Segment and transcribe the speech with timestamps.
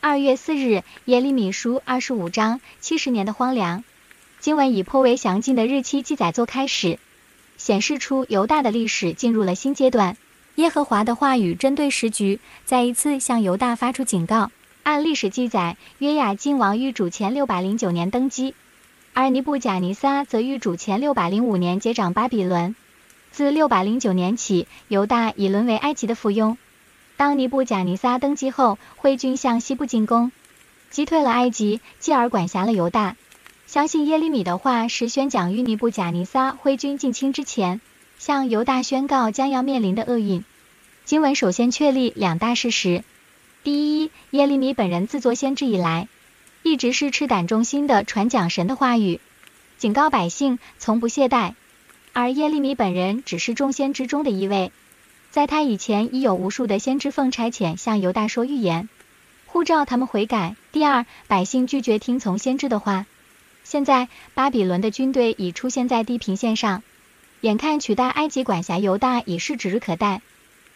[0.00, 3.82] 二月四日，耶利米书二十五章七十年的荒凉。
[4.38, 7.00] 经文以颇为详尽的日期记载作开始，
[7.56, 10.16] 显示出犹大的历史进入了新阶段。
[10.54, 14.52] 耶和华的话语针对时局，再一次向犹大发出警告。
[14.84, 18.54] 按历史记载，约雅斤王于主前六百零九年登基，
[19.14, 22.76] 而尼布甲尼撒则于主前六百零五年接掌巴比伦。
[23.32, 26.56] 自六百零九年起，犹大已沦为埃及的附庸。
[27.18, 30.30] 当尼布贾尼撒登基后，挥军向西部进攻，
[30.88, 33.16] 击退了埃及，继而管辖了犹大。
[33.66, 37.80] 相信耶利米的话是宣讲于尼布贾尼撒挥军进侵之前，
[38.20, 40.44] 向犹大宣告将要面临的厄运。
[41.04, 43.02] 经文首先确立两大事实：
[43.64, 46.06] 第一，耶利米本人自作先知以来，
[46.62, 49.20] 一直是赤胆忠心的传讲神的话语，
[49.76, 51.54] 警告百姓，从不懈怠。
[52.12, 54.70] 而耶利米本人只是众先知中的一位，
[55.30, 58.88] 在他以前已有无数的先知奉差遣向犹大说预言，
[59.46, 60.56] 呼召他们悔改。
[60.72, 63.06] 第二，百姓拒绝听从先知的话。
[63.62, 66.82] 现在巴比伦的军队已出现在地平线上，
[67.42, 70.22] 眼看取代埃及管辖犹大已是指日可待。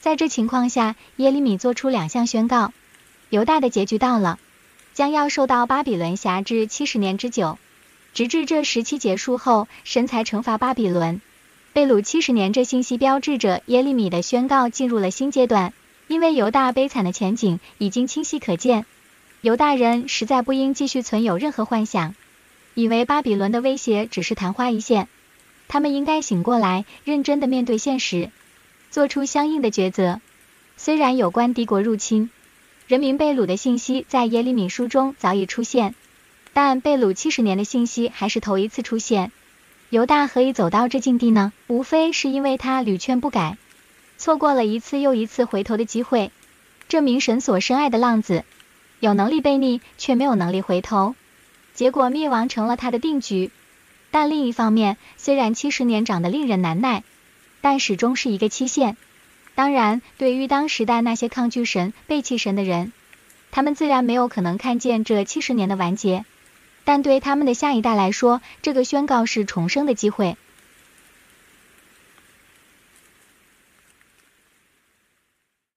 [0.00, 2.72] 在这情况下，耶利米做出两项宣告：
[3.28, 4.38] 犹大的结局到了，
[4.94, 7.58] 将要受到巴比伦辖制七十年之久，
[8.14, 11.20] 直至这时期结束后，神才惩罚巴比伦。
[11.72, 15.72] 被掳七十年，这信息标志着耶利米的宣告进入了新阶段，
[16.08, 18.84] 因为犹大悲惨的前景已经清晰可见。
[19.40, 22.16] 犹大人实在不应继续存有任何幻想，
[22.74, 25.08] 以为巴比伦的威胁只是昙花一现。
[25.68, 28.30] 他们应该醒过来，认真的面对现实，
[28.90, 30.20] 做出相应的抉择。
[30.76, 32.30] 虽然有关敌国入侵、
[32.86, 35.94] 人民被掳的信息在耶利米书中早已出现，
[36.52, 39.30] 但被掳七十年的信息还是头一次出现。
[39.90, 41.50] 犹大何以走到这境地呢？
[41.66, 43.56] 无非是因为他屡劝不改，
[44.18, 46.30] 错过了一次又一次回头的机会。
[46.88, 48.44] 这名神所深爱的浪子，
[49.00, 51.14] 有能力背逆，却没有能力回头，
[51.72, 53.50] 结果灭亡成了他的定局。
[54.10, 57.02] 但另一方面，虽然七十年长得令人难耐，
[57.62, 58.98] 但始终是一个期限。
[59.54, 62.92] 当然，对于当时代那些抗拒神、背弃神的人，
[63.50, 66.26] 他们自然没有可能看见这七十年的完结。
[66.88, 70.38] 但对他们的下一代来说，这个宣告是重生的机会。